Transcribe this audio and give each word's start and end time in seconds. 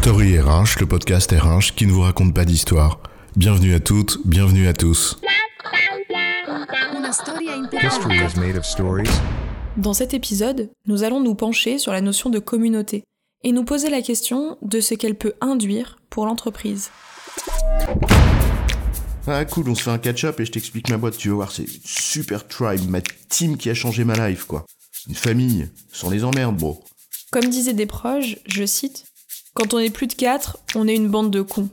Story 0.00 0.38
RH, 0.38 0.78
le 0.78 0.86
podcast 0.86 1.32
RH 1.32 1.74
qui 1.74 1.84
ne 1.84 1.90
vous 1.90 2.02
raconte 2.02 2.32
pas 2.32 2.44
d'histoire. 2.44 3.00
Bienvenue 3.34 3.74
à 3.74 3.80
toutes, 3.80 4.20
bienvenue 4.24 4.68
à 4.68 4.72
tous. 4.72 5.18
History 7.82 8.16
is 8.16 8.38
made 8.38 8.56
of 8.56 8.64
stories. 8.64 9.10
Dans 9.76 9.92
cet 9.92 10.14
épisode, 10.14 10.70
nous 10.86 11.02
allons 11.02 11.20
nous 11.20 11.34
pencher 11.34 11.78
sur 11.78 11.90
la 11.90 12.00
notion 12.00 12.30
de 12.30 12.38
communauté 12.38 13.02
et 13.42 13.50
nous 13.50 13.64
poser 13.64 13.90
la 13.90 14.00
question 14.00 14.56
de 14.62 14.80
ce 14.80 14.94
qu'elle 14.94 15.16
peut 15.16 15.34
induire 15.40 15.98
pour 16.10 16.26
l'entreprise. 16.26 16.90
Ah 19.26 19.44
cool, 19.46 19.68
on 19.68 19.74
se 19.74 19.82
fait 19.82 19.90
un 19.90 19.98
catch-up 19.98 20.38
et 20.38 20.44
je 20.44 20.52
t'explique 20.52 20.90
ma 20.90 20.96
boîte, 20.96 21.16
tu 21.16 21.28
vas 21.30 21.34
voir, 21.34 21.50
c'est 21.50 21.64
une 21.64 21.80
super 21.84 22.46
tribe, 22.46 22.88
ma 22.88 23.00
team 23.00 23.56
qui 23.56 23.68
a 23.68 23.74
changé 23.74 24.04
ma 24.04 24.28
life, 24.28 24.44
quoi. 24.44 24.64
Une 25.08 25.16
famille, 25.16 25.68
sans 25.92 26.08
les 26.08 26.22
emmerdes, 26.22 26.56
bro. 26.56 26.84
Comme 27.32 27.50
disaient 27.50 27.74
des 27.74 27.86
proches, 27.86 28.36
je 28.46 28.64
cite 28.64 29.07
Quand 29.58 29.74
on 29.74 29.80
est 29.80 29.90
plus 29.90 30.06
de 30.06 30.14
4, 30.14 30.56
on 30.76 30.86
est 30.86 30.94
une 30.94 31.08
bande 31.08 31.32
de 31.32 31.42
cons. 31.42 31.68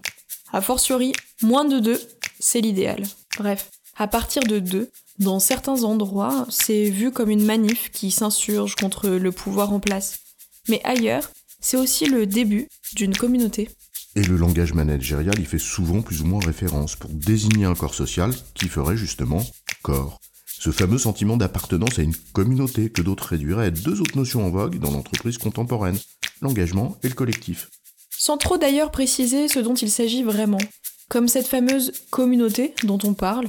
A 0.52 0.60
fortiori, 0.60 1.14
moins 1.44 1.66
de 1.66 1.78
2, 1.78 2.02
c'est 2.40 2.60
l'idéal. 2.60 3.04
Bref, 3.38 3.70
à 3.96 4.08
partir 4.08 4.42
de 4.42 4.58
2, 4.58 4.90
dans 5.20 5.40
certains 5.40 5.84
endroits, 5.84 6.48
c'est 6.50 6.90
vu 6.90 7.12
comme 7.12 7.30
une 7.30 7.46
manif 7.46 7.92
qui 7.92 8.10
s'insurge 8.10 8.74
contre 8.74 9.10
le 9.10 9.32
pouvoir 9.32 9.72
en 9.72 9.80
place. 9.80 10.22
Mais 10.68 10.82
ailleurs, 10.84 11.30
c'est 11.62 11.78
aussi 11.78 12.08
le 12.08 12.26
début 12.26 12.70
d'une 12.96 13.16
communauté. 13.16 13.70
Et 14.16 14.24
le 14.24 14.36
langage 14.36 14.74
managérial 14.74 15.40
y 15.40 15.46
fait 15.46 15.60
souvent 15.60 16.02
plus 16.02 16.24
ou 16.24 16.26
moins 16.26 16.44
référence 16.44 16.96
pour 16.96 17.12
désigner 17.12 17.66
un 17.66 17.76
corps 17.76 17.94
social 17.94 18.34
qui 18.56 18.68
ferait 18.68 18.98
justement 18.98 19.46
corps. 19.84 20.20
Ce 20.48 20.72
fameux 20.72 20.98
sentiment 20.98 21.38
d'appartenance 21.38 22.00
à 22.00 22.02
une 22.02 22.16
communauté 22.34 22.90
que 22.90 23.04
d'autres 23.04 23.28
réduiraient 23.28 23.68
à 23.68 23.72
deux 23.72 24.02
autres 24.02 24.18
notions 24.18 24.44
en 24.44 24.50
vogue 24.50 24.80
dans 24.80 24.90
l'entreprise 24.90 25.38
contemporaine, 25.38 26.00
l'engagement 26.45 26.98
et 27.04 27.09
le 27.09 27.16
collectif. 27.16 27.70
Sans 28.18 28.38
trop 28.38 28.57
d'ailleurs 28.57 28.91
préciser 28.91 29.48
ce 29.48 29.60
dont 29.60 29.74
il 29.74 29.91
s'agit 29.91 30.24
vraiment, 30.24 30.62
comme 31.10 31.27
cette 31.27 31.48
fameuse 31.48 31.91
communauté 32.10 32.74
dont 32.84 32.99
on 33.04 33.13
parle. 33.13 33.48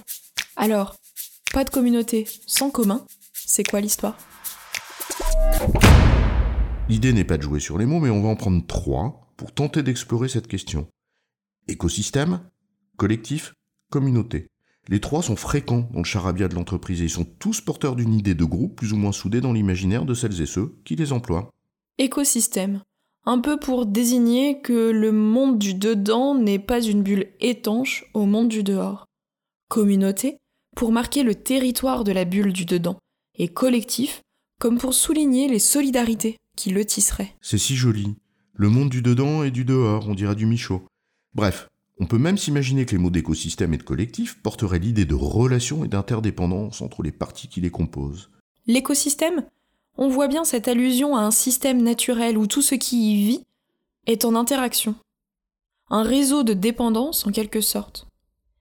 Alors, 0.56 0.97
pas 1.53 1.64
de 1.64 1.70
communauté 1.70 2.27
sans 2.47 2.70
commun, 2.70 3.06
c'est 3.33 3.64
quoi 3.64 3.80
l'histoire? 3.80 4.16
L'idée 6.88 7.12
n'est 7.12 7.25
pas 7.25 7.36
de 7.36 7.42
jouer 7.42 7.61
sur 7.61 7.78
les 7.78 7.86
mots, 7.86 8.00
mais 8.00 8.11
on 8.11 8.22
va 8.22 8.28
en 8.28 8.36
prendre 8.36 8.64
trois 8.66 9.33
pour 9.36 9.53
tenter 9.53 9.83
d'explorer 9.83 10.28
cette 10.28 10.47
question. 10.47 10.88
Écosystème, 11.69 12.41
collectif, 12.97 13.55
communauté. 13.91 14.48
Les 14.88 15.00
trois 15.00 15.22
sont 15.22 15.36
fréquents 15.36 15.88
dans 15.92 15.98
le 15.98 16.05
charabia 16.05 16.47
de 16.48 16.55
l'entreprise 16.55 17.00
et 17.00 17.05
ils 17.05 17.10
sont 17.10 17.25
tous 17.25 17.60
porteurs 17.60 17.97
d'une 17.97 18.14
idée 18.14 18.34
de 18.34 18.44
groupe 18.44 18.77
plus 18.77 18.92
ou 18.92 18.97
moins 18.97 19.12
soudée 19.12 19.41
dans 19.41 19.53
l'imaginaire 19.53 20.05
de 20.05 20.14
celles 20.14 20.41
et 20.41 20.47
ceux 20.47 20.78
qui 20.84 20.94
les 20.94 21.12
emploient. 21.12 21.50
Écosystème. 21.98 22.83
Un 23.25 23.39
peu 23.39 23.58
pour 23.58 23.86
désigner 23.86 24.61
que 24.61 24.91
le 24.91 25.12
monde 25.12 25.58
du 25.58 25.72
dedans 25.72 26.34
n'est 26.34 26.58
pas 26.58 26.83
une 26.83 27.03
bulle 27.03 27.28
étanche 27.41 28.05
au 28.12 28.27
monde 28.27 28.48
du 28.48 28.62
dehors. 28.62 29.06
Communauté, 29.70 30.36
pour 30.77 30.92
marquer 30.92 31.22
le 31.22 31.34
territoire 31.34 32.05
de 32.05 32.12
la 32.12 32.27
bulle 32.27 32.53
du 32.53 32.66
dedans. 32.66 32.98
Et 33.38 33.48
collectif, 33.48 34.20
comme 34.61 34.77
pour 34.77 34.92
souligner 34.92 35.48
les 35.48 35.58
solidarités 35.58 36.36
qui 36.55 36.69
le 36.69 36.84
tisseraient. 36.84 37.34
C'est 37.41 37.56
si 37.56 37.77
joli. 37.77 38.14
Le 38.53 38.69
monde 38.69 38.91
du 38.91 39.00
dedans 39.00 39.42
et 39.42 39.50
du 39.50 39.64
dehors, 39.64 40.06
on 40.06 40.14
dirait 40.14 40.36
du 40.36 40.44
Michaud. 40.44 40.83
Bref, 41.34 41.70
on 41.98 42.05
peut 42.05 42.19
même 42.19 42.36
s'imaginer 42.36 42.84
que 42.84 42.92
les 42.92 43.00
mots 43.00 43.08
d'écosystème 43.08 43.72
et 43.72 43.78
de 43.78 43.83
collectif 43.83 44.42
porteraient 44.42 44.81
l'idée 44.81 45.06
de 45.06 45.14
relation 45.14 45.83
et 45.83 45.88
d'interdépendance 45.88 46.83
entre 46.83 47.03
les 47.03 47.12
parties 47.12 47.48
qui 47.48 47.62
les 47.62 47.70
composent. 47.70 48.31
L'écosystème 48.66 49.47
On 49.98 50.08
voit 50.08 50.28
bien 50.28 50.44
cette 50.44 50.69
allusion 50.69 51.16
à 51.16 51.20
un 51.20 51.30
système 51.30 51.83
naturel 51.83 52.36
où 52.36 52.47
tout 52.47 52.62
ce 52.62 52.75
qui 52.75 53.12
y 53.12 53.27
vit 53.27 53.44
est 54.06 54.25
en 54.25 54.34
interaction. 54.34 54.94
Un 55.88 56.03
réseau 56.03 56.42
de 56.42 56.53
dépendance 56.53 57.27
en 57.27 57.33
quelque 57.33 57.61
sorte. 57.61 58.06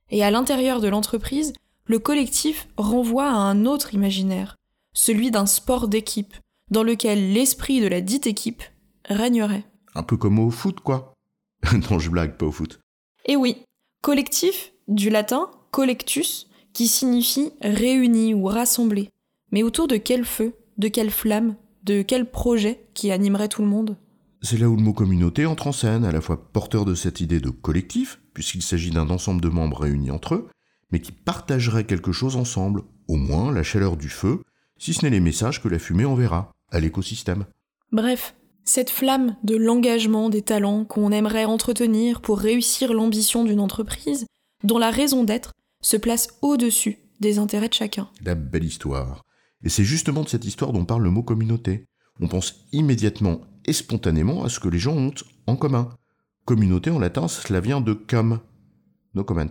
Et 0.10 0.24
à 0.24 0.32
l'intérieur 0.32 0.80
de 0.80 0.88
l'entreprise, 0.88 1.54
le 1.86 2.00
collectif 2.00 2.68
renvoie 2.78 3.28
à 3.28 3.36
un 3.36 3.66
autre 3.66 3.94
imaginaire, 3.94 4.56
celui 4.94 5.32
d'un 5.32 5.46
sport 5.46 5.88
d'équipe, 5.88 6.36
dans 6.72 6.84
lequel 6.84 7.34
l'esprit 7.34 7.82
de 7.82 7.88
la 7.88 8.02
dite 8.02 8.28
équipe 8.28 8.64
régnerait. 9.06 9.66
Un 9.94 10.04
peu 10.04 10.18
comme 10.18 10.40
au 10.40 10.52
foot, 10.52 10.80
quoi. 10.80 11.14
non, 11.92 12.00
je 12.00 12.10
blague, 12.10 12.38
pas 12.38 12.46
au 12.46 12.52
foot. 12.52 12.80
Et 13.26 13.36
oui, 13.36 13.58
collectif, 14.02 14.74
du 14.88 15.10
latin 15.10 15.50
collectus, 15.72 16.48
qui 16.74 16.88
signifie 16.88 17.52
réuni 17.62 18.34
ou 18.34 18.46
rassemblé. 18.46 19.10
Mais 19.52 19.64
autour 19.64 19.88
de 19.88 19.98
quel 19.98 20.26
feu, 20.26 20.54
de 20.78 20.88
quelle 20.88 21.12
flamme, 21.12 21.56
de 21.84 22.02
quel 22.02 22.30
projet 22.30 22.86
qui 22.94 23.12
animerait 23.12 23.48
tout 23.48 23.62
le 23.62 23.68
monde? 23.68 23.98
C'est 24.42 24.58
là 24.58 24.70
où 24.70 24.76
le 24.76 24.82
mot 24.82 24.94
communauté 24.94 25.46
entre 25.46 25.68
en 25.68 25.72
scène, 25.72 26.06
à 26.06 26.12
la 26.12 26.22
fois 26.22 26.52
porteur 26.52 26.86
de 26.86 26.96
cette 26.96 27.20
idée 27.20 27.40
de 27.40 27.50
collectif, 27.50 28.20
puisqu'il 28.34 28.62
s'agit 28.62 28.92
d'un 28.92 29.10
ensemble 29.10 29.42
de 29.42 29.50
membres 29.50 29.82
réunis 29.82 30.12
entre 30.12 30.36
eux, 30.36 30.50
mais 30.92 31.00
qui 31.00 31.12
partageraient 31.12 31.86
quelque 31.86 32.12
chose 32.12 32.36
ensemble, 32.36 32.84
au 33.08 33.16
moins 33.16 33.52
la 33.52 33.64
chaleur 33.64 33.98
du 33.98 34.10
feu, 34.10 34.42
si 34.78 34.94
ce 34.94 35.04
n'est 35.04 35.12
les 35.12 35.20
messages 35.20 35.62
que 35.62 35.68
la 35.68 35.80
fumée 35.80 36.06
enverra 36.06 36.52
à 36.72 36.80
l'écosystème. 36.80 37.46
Bref, 37.92 38.36
cette 38.64 38.90
flamme 38.90 39.36
de 39.44 39.56
l'engagement 39.56 40.30
des 40.30 40.42
talents 40.42 40.86
qu'on 40.86 41.12
aimerait 41.12 41.46
entretenir 41.46 42.22
pour 42.22 42.40
réussir 42.40 42.94
l'ambition 42.94 43.46
d'une 43.46 43.60
entreprise, 43.60 44.26
dont 44.64 44.78
la 44.78 44.92
raison 44.92 45.24
d'être 45.24 45.54
se 45.82 45.98
place 45.98 46.28
au-dessus 46.42 47.00
des 47.20 47.38
intérêts 47.38 47.70
de 47.70 47.74
chacun. 47.74 48.10
La 48.24 48.36
belle 48.36 48.64
histoire. 48.64 49.24
Et 49.66 49.70
c'est 49.70 49.84
justement 49.84 50.22
de 50.22 50.30
cette 50.30 50.46
histoire 50.46 50.72
dont 50.72 50.86
parle 50.86 51.04
le 51.04 51.10
mot 51.10 51.24
communauté. 51.24 51.86
On 52.22 52.28
pense 52.28 52.66
immédiatement 52.72 53.42
et 53.66 53.74
spontanément 53.74 54.44
à 54.44 54.50
ce 54.50 54.60
que 54.60 54.70
les 54.70 54.80
gens 54.80 54.96
ont 54.96 55.14
en 55.48 55.56
commun. 55.56 55.90
Communauté 56.46 56.92
en 56.92 57.00
latin, 57.00 57.28
cela 57.28 57.60
vient 57.60 57.82
de 57.82 57.94
com, 57.94 58.40
no 59.16 59.24
comment, 59.24 59.50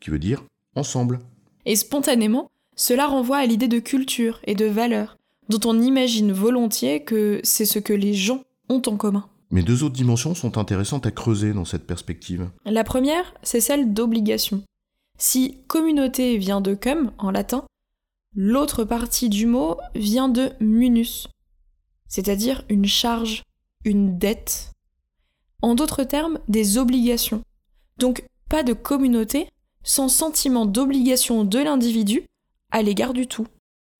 qui 0.00 0.10
veut 0.10 0.18
dire 0.18 0.44
ensemble. 0.74 1.20
Et 1.64 1.74
spontanément, 1.74 2.50
cela 2.76 3.06
renvoie 3.06 3.38
à 3.38 3.46
l'idée 3.46 3.68
de 3.68 3.78
culture 3.78 4.40
et 4.44 4.54
de 4.54 4.66
valeur, 4.66 5.16
dont 5.48 5.60
on 5.68 5.80
imagine 5.80 6.32
volontiers 6.32 7.02
que 7.02 7.40
c'est 7.42 7.64
ce 7.64 7.78
que 7.78 7.94
les 7.94 8.12
gens 8.12 8.42
ont 8.68 8.82
en 8.86 8.96
commun. 8.96 9.26
Mais 9.50 9.62
deux 9.62 9.82
autres 9.82 9.94
dimensions 9.94 10.34
sont 10.34 10.58
intéressantes 10.58 11.06
à 11.06 11.10
creuser 11.10 11.54
dans 11.54 11.64
cette 11.64 11.86
perspective. 11.86 12.50
La 12.66 12.84
première, 12.84 13.32
c'est 13.42 13.60
celle 13.60 13.94
d'obligation. 13.94 14.62
Si 15.18 15.56
communauté 15.66 16.36
vient 16.36 16.60
de 16.60 16.74
cum 16.74 17.12
en 17.16 17.30
latin, 17.30 17.64
l'autre 18.36 18.84
partie 18.84 19.30
du 19.30 19.46
mot 19.46 19.78
vient 19.94 20.28
de 20.28 20.50
munus, 20.60 21.26
c'est-à-dire 22.06 22.64
une 22.68 22.84
charge, 22.84 23.42
une 23.84 24.18
dette. 24.18 24.72
En 25.62 25.74
d'autres 25.74 26.04
termes, 26.04 26.38
des 26.46 26.76
obligations. 26.76 27.42
Donc 27.98 28.24
pas 28.50 28.62
de 28.62 28.74
communauté 28.74 29.48
sans 29.82 30.08
sentiment 30.08 30.66
d'obligation 30.66 31.44
de 31.44 31.58
l'individu 31.58 32.26
à 32.70 32.82
l'égard 32.82 33.14
du 33.14 33.26
tout. 33.26 33.46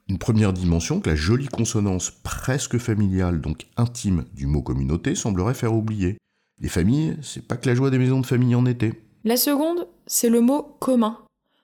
Une 0.08 0.18
première 0.18 0.52
dimension 0.52 1.00
que 1.00 1.08
la 1.08 1.16
jolie 1.16 1.48
consonance 1.48 2.10
presque 2.10 2.78
familiale, 2.78 3.40
donc 3.40 3.66
intime, 3.76 4.26
du 4.34 4.46
mot 4.46 4.62
communauté 4.62 5.14
semblerait 5.14 5.54
faire 5.54 5.74
oublier. 5.74 6.18
Les 6.60 6.68
familles, 6.68 7.16
c'est 7.22 7.46
pas 7.46 7.56
que 7.56 7.68
la 7.68 7.74
joie 7.74 7.90
des 7.90 7.98
maisons 7.98 8.20
de 8.20 8.26
famille 8.26 8.54
en 8.54 8.66
été. 8.66 8.92
La 9.24 9.36
seconde, 9.36 9.88
c'est 10.06 10.28
le 10.28 10.40
mot 10.40 10.76
commun, 10.78 11.18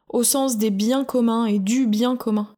au 0.09 0.25
sens 0.25 0.59
des 0.59 0.71
biens 0.71 1.05
communs 1.05 1.47
et 1.47 1.59
du 1.59 1.87
bien 1.87 2.17
commun. 2.17 2.49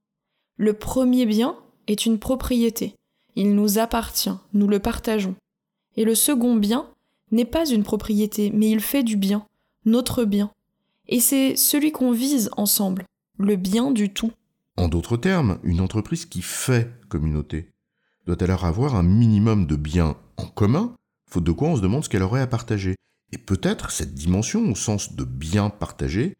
Le 0.57 0.73
premier 0.73 1.27
bien 1.27 1.57
est 1.89 2.07
une 2.07 2.19
propriété. 2.19 2.95
Il 3.35 3.55
nous 3.55 3.79
appartient, 3.79 4.31
nous 4.53 4.69
le 4.69 4.79
partageons. 4.79 5.35
Et 5.97 6.05
le 6.05 6.15
second 6.15 6.55
bien 6.55 6.89
n'est 7.33 7.45
pas 7.45 7.69
une 7.69 7.83
propriété, 7.83 8.51
mais 8.55 8.71
il 8.71 8.81
fait 8.81 9.03
du 9.03 9.17
bien, 9.17 9.47
notre 9.85 10.25
bien. 10.25 10.51
Et 11.09 11.21
c'est 11.21 11.57
celui 11.57 11.91
qu'on 11.91 12.13
vise 12.13 12.51
ensemble, 12.57 13.05
le 13.39 13.57
bien 13.57 13.91
du 13.91 14.11
tout. 14.11 14.31
En 14.77 14.89
d'autres 14.89 15.17
termes, 15.17 15.59
une 15.65 15.81
entreprise 15.81 16.25
qui 16.27 16.43
fait 16.43 16.91
communauté 17.09 17.71
doit 18.27 18.43
alors 18.43 18.65
avoir 18.65 18.95
un 18.95 19.03
minimum 19.03 19.67
de 19.67 19.77
biens 19.77 20.17
en 20.37 20.47
commun, 20.47 20.95
faute 21.29 21.45
de 21.45 21.53
quoi 21.53 21.69
on 21.69 21.77
se 21.77 21.83
demande 21.83 22.05
ce 22.05 22.09
qu'elle 22.09 22.23
aurait 22.23 22.41
à 22.41 22.47
partager? 22.47 22.95
Et 23.33 23.39
peut-être 23.39 23.91
cette 23.91 24.15
dimension 24.15 24.71
au 24.71 24.75
sens 24.75 25.15
de 25.15 25.25
bien 25.25 25.69
partagé 25.69 26.35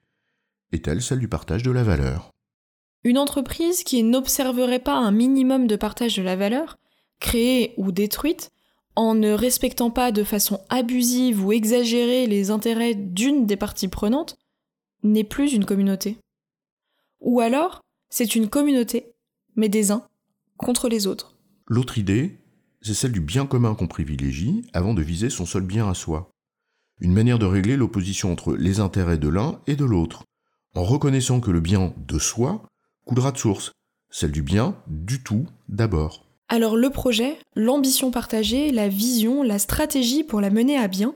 est-elle 0.73 1.03
celle 1.03 1.19
du 1.19 1.29
partage 1.29 1.63
de 1.63 1.71
la 1.71 1.83
valeur? 1.83 2.34
Une 3.05 3.19
entreprise 3.19 3.85
qui 3.85 4.03
n'observerait 4.03 4.79
pas 4.79 4.97
un 4.97 5.11
minimum 5.11 5.67
de 5.67 5.77
partage 5.77 6.17
de 6.17 6.23
la 6.23 6.37
valeur, 6.37 6.79
créée 7.21 7.75
ou 7.77 7.93
détruite, 7.93 8.51
en 8.97 9.15
ne 9.15 9.31
respectant 9.33 9.91
pas 9.91 10.11
de 10.11 10.25
façon 10.25 10.61
abusive 10.71 11.45
ou 11.45 11.53
exagérée 11.53 12.27
les 12.27 12.51
intérêts 12.51 12.95
d'une 12.95 13.45
des 13.45 13.57
parties 13.57 13.89
prenantes, 13.89 14.37
n'est 15.03 15.25
plus 15.25 15.53
une 15.53 15.67
communauté. 15.67 16.17
Ou 17.21 17.41
alors, 17.41 17.83
c'est 18.09 18.35
une 18.35 18.49
communauté, 18.49 19.13
mais 19.55 19.69
des 19.69 19.91
uns 19.91 20.07
contre 20.57 20.89
les 20.89 21.07
autres. 21.07 21.37
L'autre 21.67 21.99
idée, 21.99 22.39
c'est 22.81 22.95
celle 22.95 23.13
du 23.13 23.21
bien 23.21 23.45
commun 23.45 23.75
qu'on 23.75 23.87
privilégie 23.87 24.63
avant 24.73 24.95
de 24.95 25.03
viser 25.03 25.29
son 25.29 25.45
seul 25.45 25.63
bien 25.63 25.91
à 25.91 25.95
soi. 25.95 26.31
Une 27.01 27.13
manière 27.13 27.39
de 27.39 27.47
régler 27.47 27.77
l'opposition 27.77 28.33
entre 28.33 28.55
les 28.55 28.81
intérêts 28.81 29.19
de 29.19 29.29
l'un 29.29 29.61
et 29.67 29.77
de 29.77 29.85
l'autre, 29.85 30.25
en 30.75 30.85
reconnaissant 30.85 31.41
que 31.41 31.51
le 31.51 31.61
bien 31.61 31.93
de 31.97 32.19
soi 32.19 32.63
coulera 33.05 33.33
de 33.33 33.39
source, 33.39 33.73
celle 34.11 34.33
du 34.33 34.43
bien 34.43 34.77
du 34.87 35.23
tout 35.23 35.47
d'abord. 35.69 36.27
Alors 36.49 36.77
le 36.77 36.91
projet, 36.91 37.39
l'ambition 37.57 38.11
partagée, 38.11 38.71
la 38.71 38.89
vision, 38.89 39.43
la 39.43 39.59
stratégie 39.59 40.25
pour 40.25 40.41
la 40.41 40.51
mener 40.51 40.77
à 40.77 40.89
bien 40.89 41.15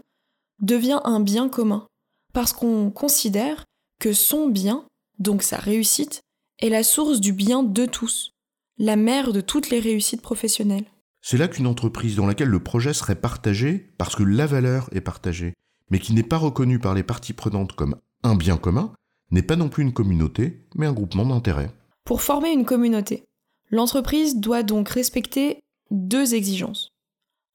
devient 0.60 1.00
un 1.04 1.20
bien 1.20 1.48
commun, 1.48 1.86
parce 2.32 2.52
qu'on 2.52 2.90
considère 2.90 3.64
que 4.00 4.12
son 4.12 4.48
bien, 4.48 4.84
donc 5.18 5.42
sa 5.42 5.58
réussite, 5.58 6.22
est 6.60 6.70
la 6.70 6.82
source 6.82 7.20
du 7.20 7.32
bien 7.32 7.62
de 7.62 7.86
tous, 7.86 8.32
la 8.78 8.96
mère 8.96 9.32
de 9.32 9.40
toutes 9.40 9.70
les 9.70 9.80
réussites 9.80 10.22
professionnelles. 10.22 10.86
C'est 11.20 11.36
là 11.36 11.48
qu'une 11.48 11.66
entreprise 11.66 12.16
dans 12.16 12.26
laquelle 12.26 12.48
le 12.48 12.62
projet 12.62 12.94
serait 12.94 13.20
partagé 13.20 13.92
parce 13.98 14.16
que 14.16 14.22
la 14.22 14.46
valeur 14.46 14.88
est 14.92 15.00
partagée, 15.00 15.54
mais 15.90 15.98
qui 15.98 16.14
n'est 16.14 16.22
pas 16.22 16.36
reconnue 16.36 16.78
par 16.78 16.94
les 16.94 17.02
parties 17.02 17.32
prenantes 17.32 17.72
comme 17.72 17.96
un 18.22 18.34
bien 18.34 18.56
commun, 18.56 18.92
n'est 19.30 19.42
pas 19.42 19.56
non 19.56 19.68
plus 19.68 19.82
une 19.82 19.92
communauté, 19.92 20.66
mais 20.74 20.86
un 20.86 20.92
groupement 20.92 21.26
d'intérêts. 21.26 21.70
Pour 22.08 22.22
former 22.22 22.52
une 22.52 22.64
communauté, 22.64 23.26
l'entreprise 23.70 24.36
doit 24.40 24.62
donc 24.62 24.88
respecter 24.88 25.60
deux 25.90 26.34
exigences. 26.34 26.88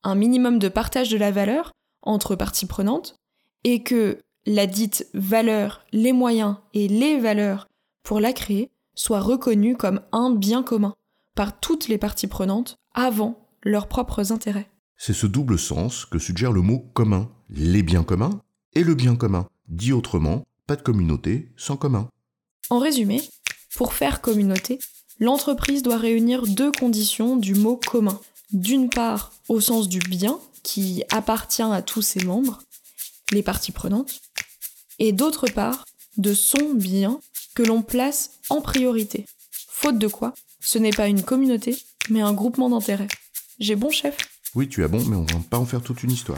Un 0.03 0.13
minimum 0.13 0.59
de 0.59 0.69
partage 0.69 1.09
de 1.09 1.17
la 1.17 1.31
valeur 1.31 1.71
entre 2.03 2.35
parties 2.35 2.67
prenantes 2.67 3.15
et 3.63 3.81
que 3.81 4.19
la 4.45 4.67
dite 4.67 5.07
valeur, 5.15 5.83
les 5.91 6.13
moyens 6.13 6.57
et 6.75 6.87
les 6.87 7.19
valeurs 7.19 7.67
pour 8.03 8.19
la 8.19 8.31
créer 8.31 8.69
soient 8.93 9.21
reconnus 9.21 9.75
comme 9.75 10.01
un 10.11 10.29
bien 10.29 10.61
commun 10.61 10.93
par 11.33 11.59
toutes 11.59 11.87
les 11.87 11.97
parties 11.97 12.27
prenantes 12.27 12.75
avant 12.93 13.47
leurs 13.63 13.87
propres 13.87 14.31
intérêts. 14.31 14.69
C'est 14.97 15.13
ce 15.13 15.25
double 15.25 15.57
sens 15.57 16.05
que 16.05 16.19
suggère 16.19 16.51
le 16.51 16.61
mot 16.61 16.91
commun, 16.93 17.31
les 17.49 17.81
biens 17.81 18.03
communs 18.03 18.39
et 18.73 18.83
le 18.83 18.93
bien 18.93 19.15
commun. 19.15 19.47
Dit 19.67 19.93
autrement, 19.93 20.43
pas 20.67 20.75
de 20.75 20.83
communauté 20.83 21.51
sans 21.57 21.75
commun. 21.75 22.07
En 22.69 22.77
résumé, 22.77 23.19
pour 23.75 23.93
faire 23.93 24.21
communauté, 24.21 24.79
l'entreprise 25.19 25.83
doit 25.83 25.97
réunir 25.97 26.47
deux 26.47 26.71
conditions 26.71 27.35
du 27.35 27.55
mot 27.55 27.77
commun. 27.77 28.19
D'une 28.51 28.89
part, 28.89 29.31
au 29.49 29.59
sens 29.59 29.87
du 29.87 29.99
bien, 29.99 30.39
qui 30.63 31.03
appartient 31.11 31.61
à 31.61 31.81
tous 31.81 32.01
ses 32.01 32.23
membres, 32.23 32.59
les 33.31 33.43
parties 33.43 33.71
prenantes, 33.71 34.21
et 34.99 35.11
d'autre 35.11 35.47
part, 35.47 35.85
de 36.17 36.33
son 36.33 36.73
bien 36.73 37.19
que 37.55 37.63
l'on 37.63 37.81
place 37.81 38.31
en 38.49 38.61
priorité. 38.61 39.25
Faute 39.69 39.97
de 39.97 40.07
quoi, 40.07 40.33
ce 40.61 40.77
n'est 40.77 40.91
pas 40.91 41.07
une 41.07 41.23
communauté, 41.23 41.75
mais 42.09 42.21
un 42.21 42.33
groupement 42.33 42.69
d'intérêts. 42.69 43.07
J'ai 43.59 43.75
bon 43.75 43.89
chef? 43.89 44.17
Oui, 44.55 44.69
tu 44.69 44.83
as 44.83 44.87
bon, 44.87 45.03
mais 45.05 45.15
on 45.15 45.23
va 45.23 45.39
pas 45.49 45.57
en 45.57 45.65
faire 45.65 45.81
toute 45.81 46.03
une 46.03 46.11
histoire. 46.11 46.37